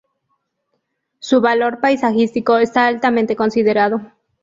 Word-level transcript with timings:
Su 1.19 1.41
valor 1.41 1.79
paisajístico 1.79 2.57
está 2.57 2.87
altamente 2.87 3.35
considerado. 3.35 4.01